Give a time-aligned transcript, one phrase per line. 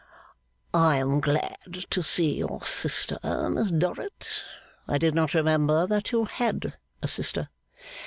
[0.73, 3.19] 'I am glad to see your sister,
[3.51, 4.43] Miss Dorrit.
[4.87, 7.49] I did not remember that you had a sister.